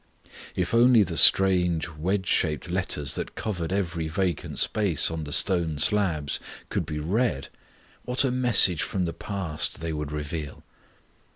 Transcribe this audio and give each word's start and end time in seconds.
If 0.55 0.73
only 0.73 1.03
the 1.03 1.15
strange 1.15 1.87
wedge 1.87 2.25
shaped 2.25 2.71
letters 2.71 3.13
that 3.13 3.35
covered 3.35 3.71
every 3.71 4.07
vacant 4.07 4.57
space 4.57 5.11
on 5.11 5.25
the 5.25 5.31
stone 5.31 5.77
slabs 5.77 6.39
could 6.69 6.87
be 6.87 6.97
read, 6.97 7.49
what 8.03 8.23
a 8.23 8.31
message 8.31 8.81
from 8.81 9.05
the 9.05 9.13
past 9.13 9.79
they 9.79 9.93
would 9.93 10.11
reveal. 10.11 10.63